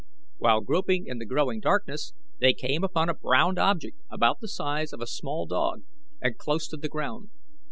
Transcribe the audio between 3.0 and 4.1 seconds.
a brown object